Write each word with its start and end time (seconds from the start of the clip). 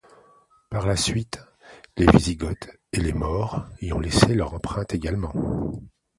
Par 0.71 0.87
la 0.87 0.95
suite, 0.95 1.39
les 1.95 2.07
wisigoths 2.07 2.71
et 2.91 2.99
les 3.01 3.13
maures 3.13 3.67
y 3.83 3.93
ont 3.93 3.99
laissé 3.99 4.33
leur 4.33 4.55
empreinte 4.55 4.95
également. 4.95 5.31